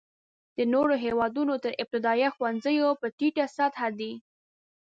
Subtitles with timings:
[0.57, 4.13] د نورو هېوادونو تر ابتدایه ښوونځیو په ټیټه سطحه دی.